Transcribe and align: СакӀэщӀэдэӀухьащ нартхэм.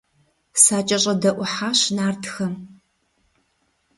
СакӀэщӀэдэӀухьащ 0.63 1.79
нартхэм. 1.95 2.53